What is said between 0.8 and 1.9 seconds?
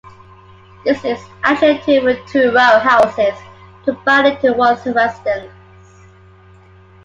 This is actually